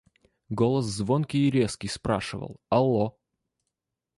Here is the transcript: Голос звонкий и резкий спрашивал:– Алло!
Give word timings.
Голос 0.49 0.85
звонкий 0.85 1.47
и 1.47 1.51
резкий 1.51 1.87
спрашивал:– 1.87 2.59
Алло! 2.69 3.17